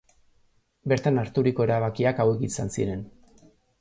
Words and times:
Bertan 0.93 1.21
harturiko 1.23 1.67
erabakiak 1.67 2.23
hauek 2.25 2.43
izan 2.49 2.75
ziren. 2.77 3.05